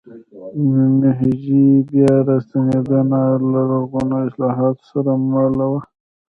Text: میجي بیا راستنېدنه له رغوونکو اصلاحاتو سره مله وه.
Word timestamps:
میجي 1.19 1.63
بیا 1.89 2.11
راستنېدنه 2.27 3.21
له 3.51 3.61
رغوونکو 3.71 4.17
اصلاحاتو 4.27 4.83
سره 4.91 5.11
مله 5.31 5.65
وه. 5.71 5.81